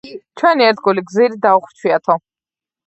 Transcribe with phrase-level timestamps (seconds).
[0.41, 2.21] ჩვენი ერთგული გზირი დაუხრჩვიათო.